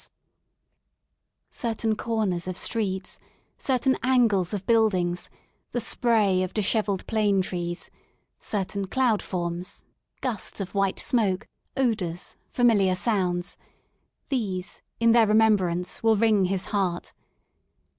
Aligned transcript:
26 0.01 0.09
FROM 0.09 0.09
A 0.09 0.09
DISTANCE 1.51 1.61
Certain 1.61 1.95
corners 1.95 2.47
of 2.47 2.57
streets, 2.57 3.19
certain 3.59 3.97
angles 4.01 4.51
of 4.51 4.65
build 4.65 4.93
ingSj 4.93 5.29
the 5.73 5.79
spray 5.79 6.41
of 6.41 6.55
dishevelled 6.55 7.05
plane 7.05 7.39
trees, 7.43 7.91
certain 8.39 8.87
cloud 8.87 9.21
forms, 9.21 9.85
gusts 10.21 10.59
of 10.59 10.73
white 10.73 10.97
smoke, 10.97 11.47
odours, 11.77 12.35
familiar 12.49 12.93
sounds^these, 12.93 13.57
in 14.99 15.11
their 15.11 15.27
remembrance 15.27 16.01
will 16.01 16.17
wring 16.17 16.45
his 16.45 16.69
heart. 16.69 17.13